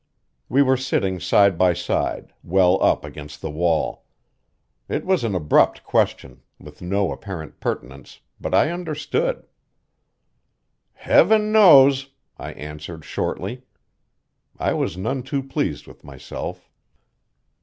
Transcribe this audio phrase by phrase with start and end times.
[0.49, 4.03] We were sitting side by side, well up against the wall.
[4.89, 9.45] It was an abrupt question, with no apparent pertinence, but I understood.
[10.93, 12.09] "Heaven knows!"
[12.39, 13.61] I answered shortly.
[14.57, 16.67] I was none too pleased with myself.